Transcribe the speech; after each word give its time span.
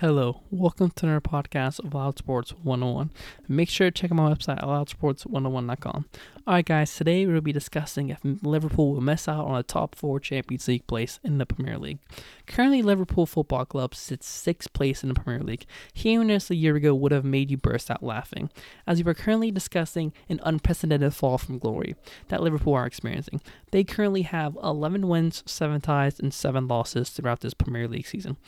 Hello, 0.00 0.40
welcome 0.50 0.90
to 0.92 1.04
another 1.04 1.20
podcast 1.20 1.78
of 1.78 1.92
Loud 1.92 2.16
Sports 2.16 2.52
101. 2.52 3.10
Make 3.48 3.68
sure 3.68 3.90
to 3.90 4.00
check 4.00 4.10
out 4.10 4.14
my 4.14 4.32
website 4.32 4.56
at 4.56 4.64
loudsports101.com. 4.64 6.06
Alright, 6.46 6.64
guys, 6.64 6.96
today 6.96 7.26
we'll 7.26 7.42
be 7.42 7.52
discussing 7.52 8.08
if 8.08 8.18
Liverpool 8.24 8.94
will 8.94 9.02
miss 9.02 9.28
out 9.28 9.44
on 9.44 9.58
a 9.58 9.62
top 9.62 9.94
four 9.94 10.18
Champions 10.18 10.66
League 10.68 10.86
place 10.86 11.20
in 11.22 11.36
the 11.36 11.44
Premier 11.44 11.76
League. 11.76 11.98
Currently, 12.46 12.80
Liverpool 12.80 13.26
Football 13.26 13.66
Club 13.66 13.94
sits 13.94 14.26
sixth 14.26 14.72
place 14.72 15.02
in 15.02 15.10
the 15.10 15.20
Premier 15.20 15.42
League. 15.42 15.66
Hearing 15.92 16.28
this 16.28 16.50
a 16.50 16.54
year 16.54 16.76
ago 16.76 16.94
would 16.94 17.12
have 17.12 17.26
made 17.26 17.50
you 17.50 17.58
burst 17.58 17.90
out 17.90 18.02
laughing, 18.02 18.50
as 18.86 19.04
we 19.04 19.10
are 19.10 19.14
currently 19.14 19.50
discussing 19.50 20.14
an 20.30 20.40
unprecedented 20.44 21.12
fall 21.12 21.36
from 21.36 21.58
glory 21.58 21.94
that 22.28 22.42
Liverpool 22.42 22.72
are 22.72 22.86
experiencing. 22.86 23.42
They 23.70 23.84
currently 23.84 24.22
have 24.22 24.56
11 24.62 25.06
wins, 25.08 25.42
7 25.44 25.78
ties, 25.82 26.18
and 26.18 26.32
7 26.32 26.66
losses 26.66 27.10
throughout 27.10 27.40
this 27.40 27.52
Premier 27.52 27.86
League 27.86 28.06
season. 28.06 28.38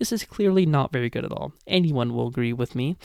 This 0.00 0.12
is 0.12 0.24
clearly 0.24 0.64
not 0.64 0.92
very 0.92 1.10
good 1.10 1.26
at 1.26 1.30
all. 1.30 1.52
Anyone 1.66 2.14
will 2.14 2.26
agree 2.26 2.54
with 2.54 2.74
me. 2.74 2.96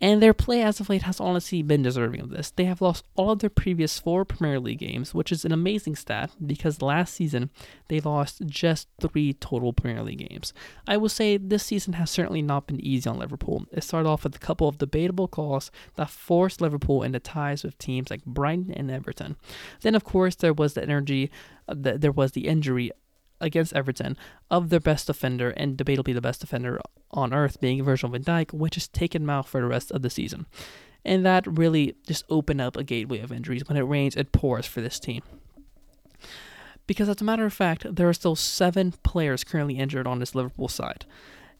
And 0.00 0.20
their 0.20 0.34
play 0.34 0.60
as 0.60 0.78
of 0.78 0.90
late 0.90 1.02
has 1.02 1.20
honestly 1.20 1.62
been 1.62 1.82
deserving 1.82 2.20
of 2.20 2.30
this. 2.30 2.50
They 2.50 2.64
have 2.64 2.82
lost 2.82 3.04
all 3.14 3.30
of 3.30 3.38
their 3.38 3.48
previous 3.48 3.98
four 3.98 4.24
Premier 4.26 4.60
League 4.60 4.80
games, 4.80 5.14
which 5.14 5.32
is 5.32 5.44
an 5.44 5.52
amazing 5.52 5.96
stat 5.96 6.32
because 6.44 6.82
last 6.82 7.14
season 7.14 7.48
they 7.88 8.00
lost 8.00 8.42
just 8.44 8.88
three 9.00 9.32
total 9.34 9.72
Premier 9.72 10.02
League 10.02 10.28
games. 10.28 10.52
I 10.86 10.98
will 10.98 11.08
say 11.08 11.38
this 11.38 11.64
season 11.64 11.94
has 11.94 12.10
certainly 12.10 12.42
not 12.42 12.66
been 12.66 12.80
easy 12.84 13.08
on 13.08 13.18
Liverpool. 13.18 13.66
It 13.72 13.84
started 13.84 14.08
off 14.08 14.24
with 14.24 14.34
a 14.34 14.40
couple 14.40 14.68
of 14.68 14.78
debatable 14.78 15.28
calls 15.28 15.70
that 15.94 16.10
forced 16.10 16.60
Liverpool 16.60 17.02
into 17.02 17.20
ties 17.20 17.62
with 17.62 17.78
teams 17.78 18.10
like 18.10 18.24
Brighton 18.26 18.72
and 18.72 18.90
Everton. 18.90 19.36
Then, 19.80 19.94
of 19.94 20.04
course, 20.04 20.34
there 20.34 20.52
was 20.52 20.74
the 20.74 20.82
energy, 20.82 21.30
uh, 21.68 21.74
the, 21.78 21.96
there 21.96 22.12
was 22.12 22.32
the 22.32 22.48
injury 22.48 22.90
against 23.40 23.74
Everton 23.74 24.16
of 24.50 24.70
their 24.70 24.80
best 24.80 25.06
defender 25.06 25.50
and 25.50 25.76
debatably 25.76 26.14
the 26.14 26.20
best 26.20 26.40
defender 26.40 26.80
on 27.10 27.32
earth 27.32 27.60
being 27.60 27.82
Virgil 27.82 28.10
van 28.10 28.24
Dijk, 28.24 28.52
which 28.52 28.74
has 28.74 28.88
taken 28.88 29.28
out 29.28 29.46
for 29.46 29.60
the 29.60 29.66
rest 29.66 29.90
of 29.90 30.02
the 30.02 30.10
season. 30.10 30.46
And 31.04 31.24
that 31.24 31.46
really 31.46 31.94
just 32.06 32.24
opened 32.28 32.60
up 32.60 32.76
a 32.76 32.82
gateway 32.82 33.20
of 33.20 33.30
injuries. 33.30 33.68
When 33.68 33.76
it 33.76 33.82
rains, 33.82 34.16
it 34.16 34.32
pours 34.32 34.66
for 34.66 34.80
this 34.80 34.98
team. 34.98 35.22
Because 36.86 37.08
as 37.08 37.20
a 37.20 37.24
matter 37.24 37.44
of 37.44 37.52
fact, 37.52 37.94
there 37.94 38.08
are 38.08 38.14
still 38.14 38.36
seven 38.36 38.92
players 39.02 39.44
currently 39.44 39.78
injured 39.78 40.06
on 40.06 40.18
this 40.18 40.34
Liverpool 40.34 40.68
side. 40.68 41.04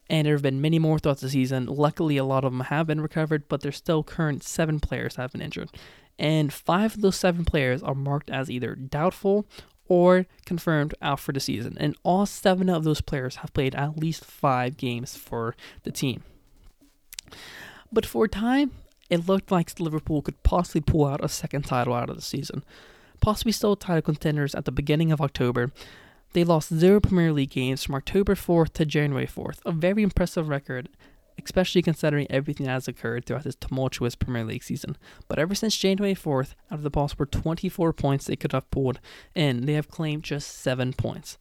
And 0.08 0.26
there 0.26 0.34
have 0.34 0.42
been 0.42 0.60
many 0.60 0.78
more 0.78 0.98
throughout 0.98 1.18
the 1.18 1.28
season. 1.28 1.66
Luckily, 1.66 2.16
a 2.16 2.24
lot 2.24 2.44
of 2.44 2.52
them 2.52 2.60
have 2.60 2.86
been 2.86 3.00
recovered, 3.00 3.48
but 3.48 3.60
there's 3.60 3.76
still 3.76 4.04
current 4.04 4.44
seven 4.44 4.78
players 4.78 5.16
have 5.16 5.32
been 5.32 5.42
injured. 5.42 5.70
And 6.18 6.52
five 6.52 6.94
of 6.94 7.00
those 7.02 7.16
seven 7.16 7.44
players 7.44 7.82
are 7.82 7.94
marked 7.94 8.30
as 8.30 8.50
either 8.50 8.74
doubtful 8.74 9.46
or 9.88 10.26
confirmed 10.44 10.94
out 11.00 11.20
for 11.20 11.32
the 11.32 11.40
season. 11.40 11.76
And 11.78 11.96
all 12.02 12.26
seven 12.26 12.68
of 12.68 12.84
those 12.84 13.00
players 13.00 13.36
have 13.36 13.52
played 13.52 13.74
at 13.74 13.98
least 13.98 14.24
five 14.24 14.76
games 14.76 15.16
for 15.16 15.54
the 15.82 15.90
team. 15.90 16.22
But 17.92 18.06
for 18.06 18.24
a 18.24 18.28
time, 18.28 18.72
it 19.08 19.26
looked 19.28 19.50
like 19.50 19.78
Liverpool 19.78 20.22
could 20.22 20.42
possibly 20.42 20.80
pull 20.80 21.06
out 21.06 21.24
a 21.24 21.28
second 21.28 21.64
title 21.64 21.94
out 21.94 22.10
of 22.10 22.16
the 22.16 22.22
season. 22.22 22.64
Possibly 23.20 23.52
still 23.52 23.76
title 23.76 24.02
contenders 24.02 24.54
at 24.54 24.64
the 24.64 24.72
beginning 24.72 25.12
of 25.12 25.20
October. 25.20 25.72
They 26.32 26.44
lost 26.44 26.74
zero 26.74 27.00
Premier 27.00 27.32
League 27.32 27.50
games 27.50 27.82
from 27.82 27.94
October 27.94 28.34
4th 28.34 28.72
to 28.74 28.84
January 28.84 29.26
4th, 29.26 29.58
a 29.64 29.72
very 29.72 30.02
impressive 30.02 30.48
record 30.48 30.88
especially 31.46 31.80
considering 31.80 32.26
everything 32.28 32.66
that 32.66 32.72
has 32.72 32.88
occurred 32.88 33.24
throughout 33.24 33.44
this 33.44 33.54
tumultuous 33.54 34.16
Premier 34.16 34.44
League 34.44 34.64
season. 34.64 34.96
But 35.28 35.38
ever 35.38 35.54
since 35.54 35.76
January 35.76 36.14
4th, 36.14 36.54
out 36.70 36.78
of 36.78 36.82
the 36.82 36.90
possible 36.90 37.24
24 37.24 37.92
points 37.92 38.26
they 38.26 38.34
could 38.34 38.50
have 38.50 38.68
pulled 38.72 38.98
in, 39.34 39.64
they 39.64 39.74
have 39.74 39.88
claimed 39.88 40.24
just 40.24 40.58
7 40.58 40.92
points 40.92 41.38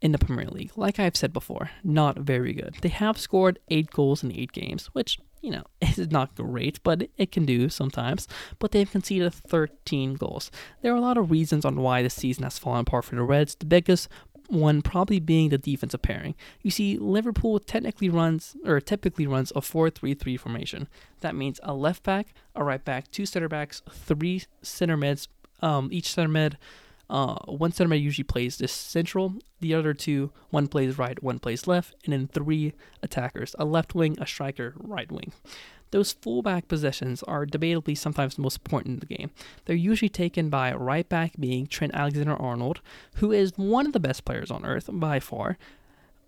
in 0.00 0.12
the 0.12 0.18
Premier 0.18 0.48
League. 0.48 0.72
Like 0.74 0.98
I've 0.98 1.16
said 1.16 1.34
before, 1.34 1.70
not 1.84 2.18
very 2.18 2.54
good. 2.54 2.76
They 2.80 2.88
have 2.88 3.18
scored 3.18 3.58
8 3.68 3.90
goals 3.90 4.24
in 4.24 4.32
8 4.32 4.52
games, 4.52 4.86
which, 4.94 5.18
you 5.42 5.50
know, 5.50 5.64
is 5.82 6.10
not 6.10 6.34
great, 6.34 6.82
but 6.82 7.08
it 7.18 7.30
can 7.30 7.44
do 7.44 7.68
sometimes. 7.68 8.26
But 8.58 8.72
they've 8.72 8.90
conceded 8.90 9.34
13 9.34 10.14
goals. 10.14 10.50
There 10.80 10.94
are 10.94 10.96
a 10.96 11.00
lot 11.00 11.18
of 11.18 11.30
reasons 11.30 11.66
on 11.66 11.76
why 11.76 12.02
the 12.02 12.10
season 12.10 12.44
has 12.44 12.58
fallen 12.58 12.80
apart 12.80 13.04
for 13.04 13.16
the 13.16 13.22
Reds. 13.22 13.54
The 13.54 13.66
biggest 13.66 14.08
one 14.52 14.82
probably 14.82 15.18
being 15.18 15.48
the 15.48 15.58
defensive 15.58 16.02
pairing. 16.02 16.34
You 16.62 16.70
see, 16.70 16.98
Liverpool 16.98 17.58
technically 17.58 18.08
runs 18.08 18.54
or 18.64 18.80
typically 18.80 19.26
runs 19.26 19.50
a 19.52 19.60
4-3-3 19.60 20.38
formation. 20.38 20.88
That 21.20 21.34
means 21.34 21.58
a 21.62 21.74
left 21.74 22.02
back, 22.02 22.34
a 22.54 22.62
right 22.62 22.84
back, 22.84 23.10
two 23.10 23.26
center 23.26 23.48
backs, 23.48 23.82
three 23.90 24.42
center 24.60 24.96
mids. 24.96 25.28
Um, 25.60 25.90
each 25.92 26.12
center 26.12 26.28
mid, 26.28 26.58
uh, 27.08 27.36
one 27.44 27.72
center 27.72 27.88
mid 27.88 28.02
usually 28.02 28.24
plays 28.24 28.58
this 28.58 28.72
central. 28.72 29.34
The 29.60 29.74
other 29.74 29.94
two, 29.94 30.32
one 30.50 30.66
plays 30.66 30.98
right, 30.98 31.22
one 31.22 31.38
plays 31.38 31.66
left, 31.66 31.94
and 32.04 32.12
then 32.12 32.26
three 32.26 32.72
attackers: 33.00 33.54
a 33.60 33.64
left 33.64 33.94
wing, 33.94 34.16
a 34.20 34.26
striker, 34.26 34.74
right 34.76 35.10
wing. 35.10 35.32
Those 35.92 36.12
fullback 36.12 36.68
positions 36.68 37.22
are 37.22 37.46
debatably 37.46 37.96
sometimes 37.96 38.34
the 38.34 38.42
most 38.42 38.58
important 38.58 38.94
in 38.94 39.00
the 39.00 39.14
game. 39.14 39.30
They're 39.64 39.76
usually 39.76 40.08
taken 40.08 40.50
by 40.50 40.74
right 40.74 41.08
back 41.08 41.32
being 41.38 41.66
Trent 41.66 41.94
Alexander 41.94 42.34
Arnold, 42.34 42.80
who 43.16 43.30
is 43.30 43.52
one 43.56 43.86
of 43.86 43.92
the 43.92 44.00
best 44.00 44.24
players 44.24 44.50
on 44.50 44.64
earth 44.64 44.88
by 44.92 45.20
far, 45.20 45.58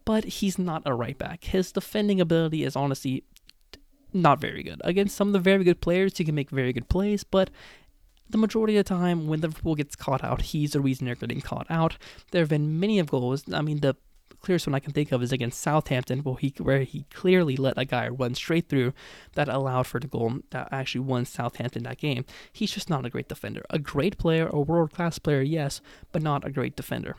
but 0.04 0.24
he's 0.24 0.58
not 0.58 0.82
a 0.84 0.94
right 0.94 1.18
back. 1.18 1.44
His 1.44 1.72
defending 1.72 2.20
ability 2.20 2.62
is 2.62 2.76
honestly 2.76 3.24
not 4.12 4.40
very 4.40 4.62
good. 4.62 4.80
Against 4.84 5.16
some 5.16 5.28
of 5.28 5.32
the 5.32 5.40
very 5.40 5.64
good 5.64 5.80
players, 5.80 6.16
he 6.16 6.24
can 6.24 6.34
make 6.34 6.50
very 6.50 6.72
good 6.72 6.88
plays, 6.88 7.24
but 7.24 7.50
the 8.28 8.38
majority 8.38 8.76
of 8.76 8.84
the 8.84 8.88
time 8.88 9.26
when 9.26 9.40
Liverpool 9.40 9.74
gets 9.74 9.96
caught 9.96 10.22
out, 10.22 10.42
he's 10.42 10.72
the 10.72 10.80
reason 10.80 11.06
they're 11.06 11.14
getting 11.14 11.40
caught 11.40 11.66
out. 11.70 11.96
There 12.30 12.42
have 12.42 12.48
been 12.48 12.78
many 12.78 12.98
of 12.98 13.10
goals. 13.10 13.44
I 13.52 13.62
mean, 13.62 13.80
the 13.80 13.96
clearest 14.44 14.66
one 14.66 14.74
I 14.74 14.80
can 14.80 14.92
think 14.92 15.10
of 15.10 15.22
is 15.22 15.32
against 15.32 15.60
Southampton, 15.60 16.20
where 16.20 16.36
he 16.36 16.54
where 16.58 16.82
he 16.82 17.06
clearly 17.12 17.56
let 17.56 17.78
a 17.78 17.84
guy 17.84 18.08
run 18.08 18.34
straight 18.34 18.68
through 18.68 18.92
that 19.34 19.48
allowed 19.48 19.86
for 19.86 19.98
the 19.98 20.06
goal 20.06 20.40
that 20.50 20.68
actually 20.70 21.00
won 21.00 21.24
Southampton 21.24 21.82
that 21.84 21.98
game. 21.98 22.24
He's 22.52 22.72
just 22.72 22.90
not 22.90 23.06
a 23.06 23.10
great 23.10 23.28
defender. 23.28 23.62
A 23.70 23.78
great 23.78 24.18
player, 24.18 24.48
a 24.52 24.60
world 24.60 24.92
class 24.92 25.18
player, 25.18 25.42
yes, 25.42 25.80
but 26.12 26.22
not 26.22 26.46
a 26.46 26.50
great 26.50 26.76
defender. 26.76 27.16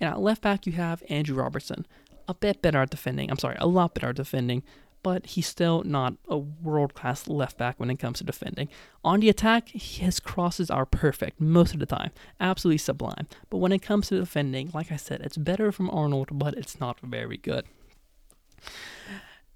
And 0.00 0.10
at 0.10 0.20
left 0.20 0.42
back 0.42 0.66
you 0.66 0.72
have 0.72 1.02
Andrew 1.08 1.36
Robertson, 1.36 1.86
a 2.28 2.34
bit 2.34 2.62
better 2.62 2.82
at 2.82 2.90
defending. 2.90 3.30
I'm 3.30 3.38
sorry, 3.38 3.56
a 3.58 3.66
lot 3.66 3.94
better 3.94 4.10
at 4.10 4.16
defending, 4.16 4.62
but 5.02 5.26
he's 5.26 5.46
still 5.46 5.82
not 5.84 6.14
a 6.28 6.38
world 6.38 6.94
class 6.94 7.28
left 7.28 7.56
back 7.56 7.78
when 7.78 7.90
it 7.90 7.98
comes 7.98 8.18
to 8.18 8.24
defending. 8.24 8.68
On 9.04 9.20
the 9.20 9.28
attack, 9.28 9.68
his 9.68 10.20
crosses 10.20 10.70
are 10.70 10.86
perfect 10.86 11.40
most 11.40 11.74
of 11.74 11.80
the 11.80 11.86
time, 11.86 12.10
absolutely 12.40 12.78
sublime. 12.78 13.26
But 13.50 13.58
when 13.58 13.72
it 13.72 13.82
comes 13.82 14.08
to 14.08 14.18
defending, 14.18 14.70
like 14.74 14.90
I 14.92 14.96
said, 14.96 15.20
it's 15.22 15.36
better 15.36 15.72
from 15.72 15.90
Arnold, 15.90 16.28
but 16.32 16.54
it's 16.54 16.80
not 16.80 17.00
very 17.00 17.36
good. 17.36 17.64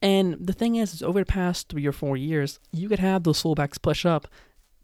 And 0.01 0.37
the 0.41 0.53
thing 0.53 0.75
is, 0.77 0.95
is 0.95 1.03
over 1.03 1.21
the 1.21 1.27
past 1.27 1.69
three 1.69 1.87
or 1.87 1.93
four 1.93 2.17
years, 2.17 2.59
you 2.73 2.89
could 2.89 2.99
have 2.99 3.23
those 3.23 3.43
fullbacks 3.43 3.81
push 3.81 4.05
up 4.05 4.27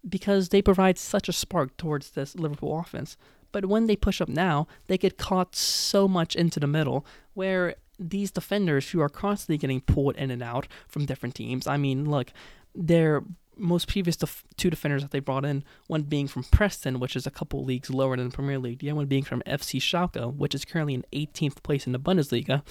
because 0.07 0.49
they 0.49 0.61
provide 0.61 0.97
such 0.97 1.27
a 1.27 1.33
spark 1.33 1.75
towards 1.75 2.11
this 2.11 2.35
Liverpool 2.35 2.79
offense. 2.79 3.17
But 3.51 3.65
when 3.65 3.87
they 3.87 3.95
push 3.95 4.21
up 4.21 4.29
now, 4.29 4.67
they 4.87 4.97
get 4.97 5.17
caught 5.17 5.55
so 5.55 6.07
much 6.07 6.35
into 6.35 6.59
the 6.59 6.67
middle 6.67 7.05
where 7.33 7.75
these 7.99 8.31
defenders 8.31 8.89
who 8.89 9.01
are 9.01 9.09
constantly 9.09 9.57
getting 9.57 9.81
pulled 9.81 10.15
in 10.15 10.31
and 10.31 10.41
out 10.41 10.67
from 10.87 11.05
different 11.05 11.35
teams. 11.35 11.67
I 11.67 11.77
mean, 11.77 12.09
look, 12.09 12.31
their 12.73 13.23
most 13.57 13.87
previous 13.87 14.15
def- 14.15 14.45
two 14.55 14.69
defenders 14.69 15.01
that 15.01 15.11
they 15.11 15.19
brought 15.19 15.45
in, 15.45 15.63
one 15.87 16.03
being 16.03 16.27
from 16.27 16.43
Preston, 16.43 16.99
which 16.99 17.15
is 17.15 17.27
a 17.27 17.31
couple 17.31 17.63
leagues 17.63 17.89
lower 17.89 18.15
than 18.15 18.29
the 18.29 18.35
Premier 18.35 18.57
League, 18.57 18.79
the 18.79 18.89
other 18.89 18.95
one 18.95 19.05
being 19.05 19.23
from 19.23 19.41
FC 19.41 19.79
Schalke, 19.79 20.33
which 20.35 20.55
is 20.55 20.65
currently 20.65 20.93
in 20.93 21.05
18th 21.11 21.61
place 21.61 21.85
in 21.85 21.91
the 21.91 21.99
Bundesliga. 21.99 22.63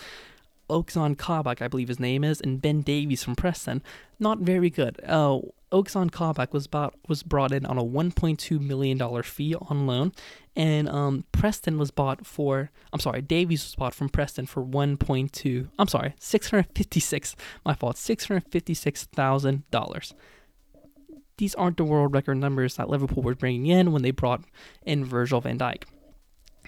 Ozan 0.68 1.16
Kabak, 1.16 1.62
I 1.62 1.68
believe 1.68 1.88
his 1.88 2.00
name 2.00 2.24
is, 2.24 2.40
and 2.40 2.60
Ben 2.60 2.82
Davies 2.82 3.24
from 3.24 3.36
Preston. 3.36 3.82
Not 4.18 4.38
very 4.40 4.70
good. 4.70 5.00
Uh, 5.06 5.40
Ozan 5.72 6.10
Kabak 6.10 6.52
was 6.52 6.66
bought, 6.66 6.94
was 7.08 7.22
brought 7.22 7.52
in 7.52 7.66
on 7.66 7.78
a 7.78 7.84
1.2 7.84 8.60
million 8.60 8.98
dollar 8.98 9.22
fee 9.22 9.54
on 9.54 9.86
loan, 9.86 10.12
and 10.56 10.88
um, 10.88 11.24
Preston 11.32 11.78
was 11.78 11.90
bought 11.90 12.26
for. 12.26 12.70
I'm 12.92 13.00
sorry, 13.00 13.22
Davies 13.22 13.64
was 13.64 13.74
bought 13.74 13.94
from 13.94 14.08
Preston 14.08 14.46
for 14.46 14.62
1.2. 14.64 15.68
I'm 15.78 15.88
sorry, 15.88 16.14
656. 16.18 17.36
My 17.64 17.74
fault. 17.74 17.96
656 17.96 19.04
thousand 19.06 19.70
dollars. 19.70 20.14
These 21.36 21.54
aren't 21.54 21.76
the 21.76 21.84
world 21.84 22.12
record 22.14 22.36
numbers 22.36 22.76
that 22.76 22.88
Liverpool 22.88 23.22
were 23.22 23.34
bringing 23.36 23.66
in 23.66 23.92
when 23.92 24.02
they 24.02 24.10
brought 24.10 24.42
in 24.84 25.04
Virgil 25.04 25.40
van 25.40 25.58
Dijk. 25.58 25.84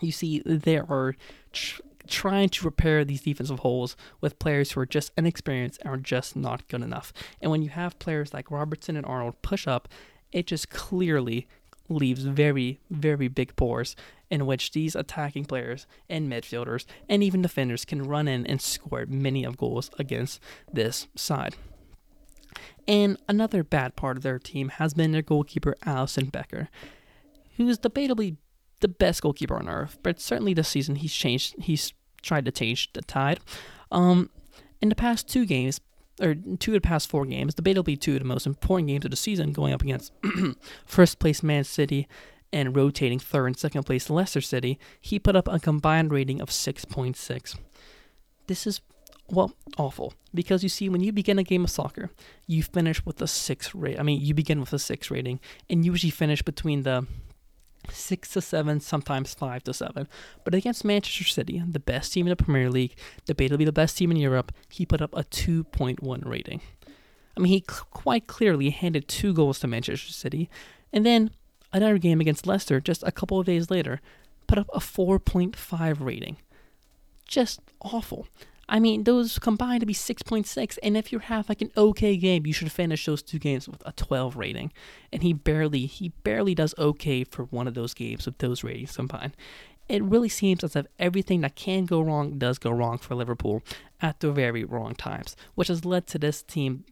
You 0.00 0.12
see, 0.12 0.42
there 0.46 0.86
are 0.88 1.16
tr- 1.52 1.82
trying 2.10 2.48
to 2.50 2.64
repair 2.64 3.04
these 3.04 3.22
defensive 3.22 3.60
holes 3.60 3.96
with 4.20 4.38
players 4.38 4.72
who 4.72 4.80
are 4.80 4.86
just 4.86 5.12
inexperienced 5.16 5.80
and 5.80 5.90
are 5.90 5.96
just 5.96 6.36
not 6.36 6.66
good 6.68 6.82
enough. 6.82 7.12
And 7.40 7.50
when 7.50 7.62
you 7.62 7.70
have 7.70 7.98
players 7.98 8.34
like 8.34 8.50
Robertson 8.50 8.96
and 8.96 9.06
Arnold 9.06 9.40
push 9.42 9.66
up, 9.66 9.88
it 10.32 10.46
just 10.46 10.70
clearly 10.70 11.48
leaves 11.88 12.22
very, 12.22 12.80
very 12.90 13.28
big 13.28 13.56
pores 13.56 13.96
in 14.30 14.46
which 14.46 14.72
these 14.72 14.94
attacking 14.94 15.44
players 15.44 15.86
and 16.08 16.30
midfielders 16.30 16.84
and 17.08 17.22
even 17.22 17.42
defenders 17.42 17.84
can 17.84 18.02
run 18.02 18.28
in 18.28 18.46
and 18.46 18.60
score 18.60 19.04
many 19.06 19.44
of 19.44 19.56
goals 19.56 19.90
against 19.98 20.40
this 20.72 21.08
side. 21.16 21.56
And 22.86 23.16
another 23.28 23.62
bad 23.62 23.96
part 23.96 24.16
of 24.16 24.22
their 24.22 24.38
team 24.38 24.68
has 24.68 24.94
been 24.94 25.12
their 25.12 25.22
goalkeeper 25.22 25.74
Alisson 25.84 26.30
Becker, 26.30 26.68
who's 27.56 27.78
debatably 27.78 28.36
the 28.80 28.88
best 28.88 29.22
goalkeeper 29.22 29.56
on 29.56 29.68
earth, 29.68 29.98
but 30.02 30.20
certainly 30.20 30.54
this 30.54 30.68
season 30.68 30.96
he's 30.96 31.12
changed. 31.12 31.54
He's 31.60 31.92
tried 32.22 32.44
to 32.44 32.52
change 32.52 32.92
the 32.92 33.02
tide. 33.02 33.40
Um, 33.90 34.30
in 34.80 34.88
the 34.88 34.94
past 34.94 35.28
two 35.28 35.46
games, 35.46 35.80
or 36.20 36.34
two 36.34 36.72
of 36.72 36.82
the 36.82 36.86
past 36.86 37.08
four 37.08 37.24
games, 37.24 37.54
debatably 37.54 37.98
two 37.98 38.14
of 38.14 38.18
the 38.20 38.24
most 38.24 38.46
important 38.46 38.88
games 38.88 39.04
of 39.04 39.10
the 39.10 39.16
season, 39.16 39.52
going 39.52 39.72
up 39.72 39.82
against 39.82 40.12
first 40.86 41.18
place 41.18 41.42
Man 41.42 41.64
City 41.64 42.08
and 42.52 42.76
rotating 42.76 43.18
third 43.18 43.46
and 43.46 43.58
second 43.58 43.84
place 43.84 44.10
Leicester 44.10 44.40
City, 44.40 44.78
he 45.00 45.18
put 45.18 45.36
up 45.36 45.48
a 45.48 45.58
combined 45.58 46.12
rating 46.12 46.40
of 46.40 46.50
6.6. 46.50 47.56
This 48.46 48.66
is 48.66 48.80
well, 49.30 49.52
awful. 49.78 50.14
Because 50.34 50.62
you 50.62 50.68
see, 50.68 50.88
when 50.88 51.02
you 51.02 51.12
begin 51.12 51.38
a 51.38 51.42
game 51.42 51.64
of 51.64 51.70
soccer, 51.70 52.10
you 52.46 52.62
finish 52.62 53.04
with 53.04 53.20
a 53.22 53.26
six 53.26 53.74
rate. 53.74 53.98
I 53.98 54.02
mean, 54.02 54.20
you 54.20 54.34
begin 54.34 54.60
with 54.60 54.72
a 54.72 54.78
six 54.78 55.10
rating, 55.10 55.40
and 55.68 55.84
usually 55.84 56.10
finish 56.10 56.42
between 56.42 56.82
the 56.82 57.06
six 57.92 58.30
to 58.30 58.40
seven, 58.40 58.80
sometimes 58.80 59.34
five 59.34 59.62
to 59.64 59.74
seven. 59.74 60.08
But 60.44 60.54
against 60.54 60.84
Manchester 60.84 61.24
City, 61.24 61.62
the 61.66 61.80
best 61.80 62.12
team 62.12 62.26
in 62.26 62.30
the 62.30 62.36
Premier 62.36 62.70
League, 62.70 62.96
debatably 63.26 63.64
the 63.64 63.72
best 63.72 63.96
team 63.96 64.10
in 64.10 64.16
Europe, 64.16 64.52
he 64.68 64.86
put 64.86 65.02
up 65.02 65.14
a 65.14 65.24
2.1 65.24 66.26
rating. 66.26 66.60
I 67.36 67.40
mean, 67.40 67.52
he 67.52 67.60
quite 67.60 68.26
clearly 68.26 68.70
handed 68.70 69.08
two 69.08 69.32
goals 69.32 69.60
to 69.60 69.66
Manchester 69.66 70.12
City, 70.12 70.50
and 70.92 71.06
then 71.06 71.30
another 71.72 71.98
game 71.98 72.20
against 72.20 72.46
Leicester 72.46 72.80
just 72.80 73.02
a 73.04 73.12
couple 73.12 73.38
of 73.38 73.46
days 73.46 73.70
later, 73.70 74.00
put 74.46 74.58
up 74.58 74.68
a 74.74 74.80
4.5 74.80 76.04
rating. 76.04 76.36
Just 77.26 77.60
awful. 77.80 78.26
I 78.70 78.78
mean, 78.78 79.02
those 79.02 79.40
combined 79.40 79.80
to 79.80 79.86
be 79.86 79.92
6.6, 79.92 80.78
and 80.80 80.96
if 80.96 81.10
you 81.10 81.18
have 81.18 81.48
like 81.48 81.60
an 81.60 81.72
okay 81.76 82.16
game, 82.16 82.46
you 82.46 82.52
should 82.52 82.70
finish 82.70 83.04
those 83.04 83.20
two 83.20 83.40
games 83.40 83.68
with 83.68 83.82
a 83.84 83.90
12 83.92 84.36
rating. 84.36 84.72
And 85.12 85.24
he 85.24 85.32
barely, 85.32 85.86
he 85.86 86.10
barely 86.22 86.54
does 86.54 86.72
okay 86.78 87.24
for 87.24 87.46
one 87.46 87.66
of 87.66 87.74
those 87.74 87.94
games 87.94 88.26
with 88.26 88.38
those 88.38 88.62
ratings 88.62 88.94
combined. 88.94 89.36
It 89.88 90.04
really 90.04 90.28
seems 90.28 90.62
as 90.62 90.76
if 90.76 90.86
everything 91.00 91.40
that 91.40 91.56
can 91.56 91.84
go 91.84 92.00
wrong 92.00 92.38
does 92.38 92.58
go 92.58 92.70
wrong 92.70 92.98
for 92.98 93.16
Liverpool 93.16 93.60
at 94.00 94.20
the 94.20 94.30
very 94.30 94.62
wrong 94.62 94.94
times, 94.94 95.34
which 95.56 95.66
has 95.66 95.84
led 95.84 96.06
to 96.06 96.18
this 96.18 96.40
team 96.40 96.84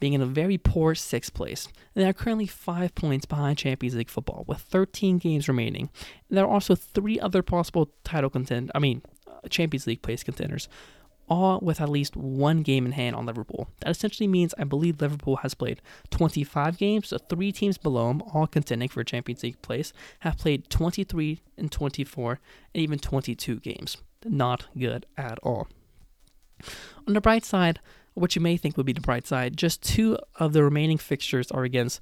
being 0.00 0.14
in 0.14 0.20
a 0.20 0.26
very 0.26 0.58
poor 0.58 0.96
sixth 0.96 1.32
place. 1.32 1.68
They 1.94 2.04
are 2.04 2.12
currently 2.12 2.48
five 2.48 2.96
points 2.96 3.26
behind 3.26 3.58
Champions 3.58 3.94
League 3.94 4.10
football 4.10 4.42
with 4.48 4.58
13 4.58 5.18
games 5.18 5.46
remaining. 5.46 5.88
There 6.28 6.44
are 6.44 6.52
also 6.52 6.74
three 6.74 7.20
other 7.20 7.44
possible 7.44 7.90
title 8.02 8.28
contend, 8.28 8.72
I 8.74 8.80
mean, 8.80 9.02
uh, 9.28 9.46
Champions 9.48 9.86
League 9.86 10.02
place 10.02 10.24
contenders 10.24 10.68
all 11.28 11.58
with 11.62 11.80
at 11.80 11.88
least 11.88 12.16
one 12.16 12.62
game 12.62 12.86
in 12.86 12.92
hand 12.92 13.16
on 13.16 13.26
Liverpool. 13.26 13.68
That 13.80 13.90
essentially 13.90 14.26
means 14.26 14.54
I 14.58 14.64
believe 14.64 15.00
Liverpool 15.00 15.36
has 15.36 15.54
played 15.54 15.80
25 16.10 16.76
games, 16.78 17.08
so 17.08 17.18
three 17.18 17.52
teams 17.52 17.78
below 17.78 18.08
them, 18.08 18.22
all 18.34 18.46
contending 18.46 18.88
for 18.88 19.02
Champions 19.04 19.42
League 19.42 19.62
place, 19.62 19.92
have 20.20 20.38
played 20.38 20.68
23 20.70 21.40
and 21.56 21.70
24 21.70 22.40
and 22.74 22.82
even 22.82 22.98
22 22.98 23.60
games. 23.60 23.96
Not 24.24 24.66
good 24.78 25.06
at 25.16 25.38
all. 25.42 25.68
On 27.06 27.14
the 27.14 27.20
bright 27.20 27.44
side, 27.44 27.80
what 28.14 28.36
you 28.36 28.42
may 28.42 28.56
think 28.56 28.76
would 28.76 28.86
be 28.86 28.92
the 28.92 29.00
bright 29.00 29.26
side, 29.26 29.56
just 29.56 29.82
two 29.82 30.18
of 30.36 30.52
the 30.52 30.62
remaining 30.62 30.98
fixtures 30.98 31.50
are 31.50 31.64
against 31.64 32.00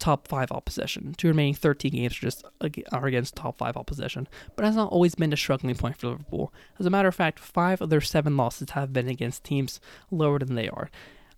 top 0.00 0.26
five 0.26 0.50
opposition. 0.50 1.14
Two 1.16 1.28
remaining 1.28 1.54
13 1.54 1.92
games 1.92 2.16
are 2.16 2.20
just 2.20 2.44
are 2.92 3.06
against 3.06 3.36
top 3.36 3.58
five 3.58 3.76
opposition, 3.76 4.26
but 4.56 4.64
has 4.64 4.74
not 4.74 4.90
always 4.90 5.14
been 5.14 5.32
a 5.32 5.36
struggling 5.36 5.76
point 5.76 5.96
for 5.96 6.08
Liverpool. 6.08 6.52
As 6.78 6.86
a 6.86 6.90
matter 6.90 7.08
of 7.08 7.14
fact, 7.14 7.38
five 7.38 7.80
of 7.80 7.90
their 7.90 8.00
seven 8.00 8.36
losses 8.36 8.70
have 8.70 8.92
been 8.92 9.08
against 9.08 9.44
teams 9.44 9.80
lower 10.10 10.38
than 10.38 10.56
they 10.56 10.68
are. 10.68 10.90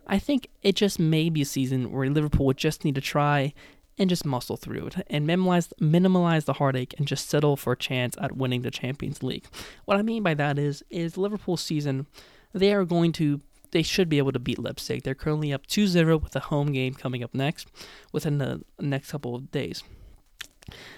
I 0.07 0.19
think 0.19 0.49
it 0.63 0.77
just 0.77 0.99
may 0.99 1.29
be 1.29 1.43
a 1.43 1.47
season 1.47 1.93
where 1.93 2.09
Liverpool 2.09 2.47
would 2.47 2.57
just 2.57 2.85
need 2.85 2.95
to 2.95 3.01
try 3.01 3.53
and 3.99 4.09
just 4.09 4.25
muscle 4.25 4.57
through 4.57 4.87
it 4.87 5.07
and 5.09 5.27
minimize 5.27 5.73
minimize 5.79 6.45
the 6.45 6.55
heartache 6.55 6.95
and 6.99 7.07
just 7.07 7.29
settle 7.29 7.57
for 7.57 7.75
a 7.75 7.77
chance 7.77 8.17
at 8.21 8.37
winning 8.37 8.63
the 8.63 8.71
Champions 8.71 9.23
League. 9.23 9.47
What 9.85 9.97
I 9.97 10.03
mean 10.03 10.23
by 10.23 10.35
that 10.35 10.59
is 10.59 10.83
is 10.91 11.17
Liverpool 11.17 11.57
season 11.57 12.07
they 12.55 12.73
are 12.73 12.85
going 12.85 13.13
to 13.13 13.41
they 13.73 13.83
should 13.83 14.09
be 14.09 14.19
able 14.19 14.33
to 14.33 14.39
beat 14.39 14.59
Leipzig. 14.59 15.03
They're 15.03 15.15
currently 15.15 15.53
up 15.53 15.67
2-0 15.67 16.23
with 16.23 16.37
a 16.37 16.41
home 16.41 16.73
game 16.73 16.95
coming 16.95 17.23
up 17.25 17.35
next 17.35 17.69
within 18.13 18.39
the 18.39 18.63
next 18.79 19.11
couple 19.11 19.35
of 19.35 19.51
days. 19.51 19.83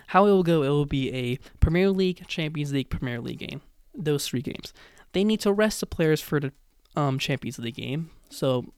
How 0.08 0.26
it 0.26 0.30
will 0.30 0.42
go, 0.42 0.62
it 0.62 0.68
will 0.68 0.84
be 0.84 1.12
a 1.12 1.38
Premier 1.60 1.90
League, 1.90 2.26
Champions 2.28 2.72
League, 2.72 2.90
Premier 2.90 3.20
League 3.20 3.38
game. 3.38 3.62
Those 3.94 4.28
three 4.28 4.42
games. 4.42 4.72
They 5.12 5.24
need 5.24 5.40
to 5.40 5.52
rest 5.52 5.80
the 5.80 5.86
players 5.86 6.20
for 6.20 6.40
the 6.40 6.52
um, 6.96 7.18
Champions 7.18 7.58
League 7.58 7.76
game. 7.76 8.10
So 8.28 8.72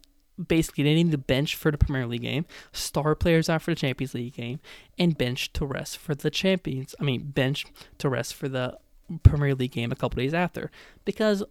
basically, 0.46 0.84
they 0.84 0.94
need 0.94 1.10
to 1.10 1.18
bench 1.18 1.56
for 1.56 1.70
the 1.70 1.78
Premier 1.78 2.06
League 2.06 2.22
game, 2.22 2.44
star 2.72 3.14
players 3.14 3.48
out 3.48 3.62
for 3.62 3.70
the 3.72 3.76
Champions 3.76 4.14
League 4.14 4.34
game, 4.34 4.60
and 4.98 5.16
bench 5.16 5.52
to 5.54 5.64
rest 5.64 5.98
for 5.98 6.14
the 6.14 6.30
Champions. 6.30 6.94
I 7.00 7.04
mean, 7.04 7.30
bench 7.30 7.64
to 7.98 8.08
rest 8.08 8.34
for 8.34 8.48
the 8.48 8.78
Premier 9.22 9.54
League 9.54 9.72
game 9.72 9.90
a 9.90 9.96
couple 9.96 10.18
days 10.18 10.34
after. 10.34 10.70
Because 11.04 11.42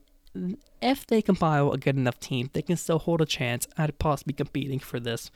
if 0.81 1.07
they 1.07 1.21
compile 1.21 1.71
a 1.71 1.77
good 1.77 1.95
enough 1.95 2.19
team, 2.19 2.49
they 2.53 2.61
can 2.61 2.77
still 2.77 2.99
hold 2.99 3.21
a 3.21 3.25
chance 3.25 3.67
at 3.77 3.97
possibly 3.99 4.33
competing 4.33 4.79
for 4.79 4.99
this 4.99 5.31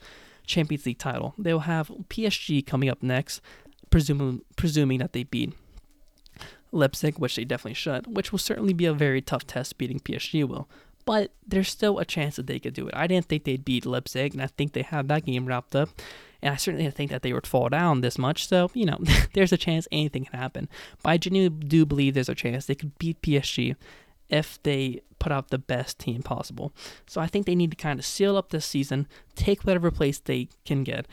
Champions 0.46 0.86
League 0.86 0.98
title. 0.98 1.34
They 1.38 1.52
will 1.52 1.60
have 1.60 1.88
PSG 2.08 2.66
coming 2.66 2.88
up 2.88 3.02
next, 3.02 3.40
presuming 3.90 4.42
presuming 4.56 4.98
that 4.98 5.12
they 5.12 5.24
beat 5.24 5.52
Leipzig, 6.72 7.18
which 7.18 7.36
they 7.36 7.44
definitely 7.44 7.74
should, 7.74 8.16
which 8.16 8.32
will 8.32 8.38
certainly 8.38 8.72
be 8.72 8.86
a 8.86 8.92
very 8.92 9.20
tough 9.20 9.46
test 9.46 9.78
beating 9.78 10.00
PSG 10.00 10.46
will. 10.46 10.68
But 11.04 11.32
there's 11.46 11.68
still 11.68 11.98
a 11.98 12.04
chance 12.04 12.36
that 12.36 12.46
they 12.46 12.58
could 12.58 12.74
do 12.74 12.86
it. 12.86 12.94
I 12.94 13.06
didn't 13.06 13.26
think 13.26 13.44
they'd 13.44 13.64
beat 13.64 13.86
Leipzig, 13.86 14.34
and 14.34 14.42
I 14.42 14.48
think 14.48 14.72
they 14.72 14.82
have 14.82 15.08
that 15.08 15.24
game 15.24 15.46
wrapped 15.46 15.74
up. 15.74 15.88
And 16.42 16.54
I 16.54 16.56
certainly 16.56 16.84
didn't 16.84 16.96
think 16.96 17.10
that 17.10 17.22
they 17.22 17.32
would 17.32 17.46
fall 17.46 17.68
down 17.68 18.00
this 18.00 18.18
much. 18.18 18.46
So, 18.46 18.70
you 18.74 18.86
know, 18.86 18.98
there's 19.34 19.52
a 19.52 19.58
chance 19.58 19.88
anything 19.90 20.26
can 20.26 20.38
happen. 20.38 20.68
But 21.02 21.10
I 21.10 21.16
genuinely 21.16 21.66
do 21.66 21.84
believe 21.84 22.14
there's 22.14 22.28
a 22.28 22.34
chance 22.34 22.66
they 22.66 22.74
could 22.74 22.98
beat 22.98 23.20
PSG 23.22 23.76
if 24.30 24.62
they 24.62 25.02
put 25.18 25.32
out 25.32 25.50
the 25.50 25.58
best 25.58 25.98
team 25.98 26.22
possible. 26.22 26.72
So 27.06 27.20
I 27.20 27.26
think 27.26 27.46
they 27.46 27.54
need 27.54 27.70
to 27.70 27.76
kind 27.76 27.98
of 27.98 28.06
seal 28.06 28.36
up 28.36 28.50
this 28.50 28.66
season, 28.66 29.06
take 29.34 29.62
whatever 29.62 29.90
place 29.90 30.18
they 30.18 30.48
can 30.64 30.82
get, 30.82 31.06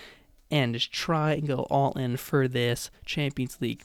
and 0.49 0.73
just 0.73 0.91
try 0.91 1.33
and 1.33 1.47
go 1.47 1.67
all 1.69 1.91
in 1.93 2.17
for 2.17 2.47
this 2.47 2.89
Champions 3.05 3.57
League 3.59 3.83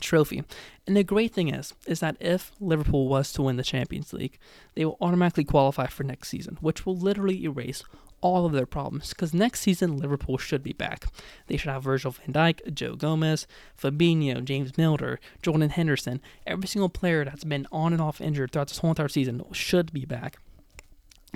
trophy. 0.00 0.44
And 0.86 0.96
the 0.96 1.04
great 1.04 1.32
thing 1.32 1.48
is, 1.52 1.74
is 1.86 2.00
that 2.00 2.16
if 2.20 2.52
Liverpool 2.60 3.08
was 3.08 3.32
to 3.32 3.42
win 3.42 3.56
the 3.56 3.62
Champions 3.62 4.12
League, 4.12 4.38
they 4.74 4.84
will 4.84 4.98
automatically 5.00 5.44
qualify 5.44 5.86
for 5.86 6.04
next 6.04 6.28
season, 6.28 6.58
which 6.60 6.86
will 6.86 6.96
literally 6.96 7.42
erase 7.44 7.82
all 8.20 8.46
of 8.46 8.52
their 8.52 8.66
problems 8.66 9.10
because 9.10 9.32
next 9.32 9.60
season 9.60 9.96
Liverpool 9.96 10.38
should 10.38 10.62
be 10.62 10.72
back. 10.72 11.06
They 11.46 11.56
should 11.56 11.70
have 11.70 11.84
Virgil 11.84 12.10
van 12.10 12.32
Dijk, 12.32 12.74
Joe 12.74 12.94
Gomez, 12.94 13.46
Fabinho, 13.80 14.44
James 14.44 14.76
Milner, 14.76 15.20
Jordan 15.42 15.70
Henderson. 15.70 16.20
Every 16.46 16.66
single 16.66 16.88
player 16.88 17.24
that's 17.24 17.44
been 17.44 17.66
on 17.70 17.92
and 17.92 18.02
off 18.02 18.20
injured 18.20 18.52
throughout 18.52 18.68
this 18.68 18.78
whole 18.78 18.90
entire 18.90 19.08
season 19.08 19.42
should 19.52 19.92
be 19.92 20.04
back. 20.04 20.38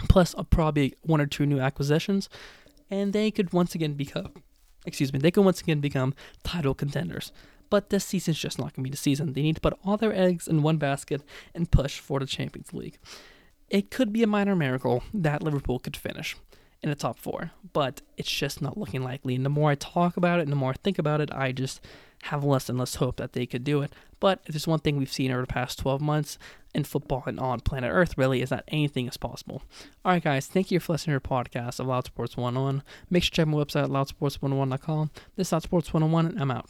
Plus, 0.08 0.34
uh, 0.36 0.42
probably 0.42 0.94
one 1.02 1.20
or 1.20 1.26
two 1.26 1.46
new 1.46 1.60
acquisitions, 1.60 2.28
and 2.90 3.12
they 3.12 3.30
could 3.30 3.52
once 3.52 3.74
again 3.74 3.94
become, 3.94 4.32
excuse 4.86 5.12
me, 5.12 5.18
they 5.18 5.30
could 5.30 5.44
once 5.44 5.60
again 5.60 5.80
become 5.80 6.14
title 6.42 6.74
contenders. 6.74 7.30
But 7.70 7.90
this 7.90 8.04
season's 8.04 8.38
just 8.38 8.58
not 8.58 8.74
going 8.74 8.84
to 8.84 8.88
be 8.88 8.90
the 8.90 8.96
season. 8.96 9.32
They 9.32 9.42
need 9.42 9.54
to 9.54 9.60
put 9.60 9.78
all 9.84 9.96
their 9.96 10.14
eggs 10.14 10.46
in 10.46 10.62
one 10.62 10.76
basket 10.76 11.22
and 11.54 11.70
push 11.70 12.00
for 12.00 12.20
the 12.20 12.26
Champions 12.26 12.72
League. 12.74 12.98
It 13.70 13.90
could 13.90 14.12
be 14.12 14.22
a 14.22 14.26
minor 14.26 14.54
miracle 14.54 15.02
that 15.14 15.42
Liverpool 15.42 15.78
could 15.78 15.96
finish 15.96 16.36
in 16.82 16.90
the 16.90 16.96
top 16.96 17.18
four, 17.18 17.52
but 17.72 18.02
it's 18.16 18.30
just 18.30 18.60
not 18.60 18.76
looking 18.76 19.02
likely. 19.02 19.34
And 19.34 19.44
the 19.44 19.50
more 19.50 19.70
I 19.70 19.74
talk 19.76 20.16
about 20.16 20.40
it 20.40 20.42
and 20.42 20.52
the 20.52 20.56
more 20.56 20.70
I 20.70 20.76
think 20.82 20.98
about 20.98 21.20
it, 21.20 21.30
I 21.32 21.52
just 21.52 21.80
have 22.24 22.44
less 22.44 22.68
and 22.68 22.78
less 22.78 22.96
hope 22.96 23.16
that 23.16 23.32
they 23.32 23.46
could 23.46 23.64
do 23.64 23.82
it. 23.82 23.92
But 24.20 24.40
if 24.46 24.54
there's 24.54 24.66
one 24.66 24.78
thing 24.78 24.96
we've 24.96 25.12
seen 25.12 25.32
over 25.32 25.40
the 25.40 25.46
past 25.46 25.78
12 25.80 26.00
months 26.00 26.38
in 26.74 26.84
football 26.84 27.24
and 27.26 27.38
on 27.40 27.60
planet 27.60 27.90
Earth, 27.92 28.16
really, 28.16 28.42
is 28.42 28.50
that 28.50 28.64
anything 28.68 29.06
is 29.06 29.16
possible. 29.16 29.62
All 30.04 30.12
right, 30.12 30.22
guys, 30.22 30.46
thank 30.46 30.70
you 30.70 30.80
for 30.80 30.92
listening 30.92 31.18
to 31.18 31.30
our 31.30 31.44
podcast 31.44 31.80
of 31.80 31.86
Loud 31.86 32.06
Sports 32.06 32.36
101. 32.36 32.82
Make 33.10 33.24
sure 33.24 33.30
to 33.30 33.36
check 33.36 33.46
my 33.48 33.58
website 33.58 33.84
at 33.84 33.90
loudsports101.com. 33.90 35.10
This 35.36 35.48
is 35.48 35.52
Loud 35.52 35.62
Sports 35.62 35.92
101, 35.92 36.26
and 36.26 36.40
I'm 36.40 36.50
out. 36.50 36.68